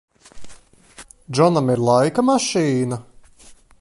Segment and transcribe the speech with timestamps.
[1.39, 3.01] Džonam ir laika mašīna?